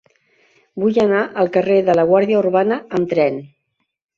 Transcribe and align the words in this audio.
Vull 0.83 0.97
anar 1.03 1.19
al 1.43 1.51
carrer 1.57 1.77
de 1.91 1.97
la 1.99 2.07
Guàrdia 2.13 2.41
Urbana 2.45 2.81
amb 3.01 3.13
tren. 3.13 3.39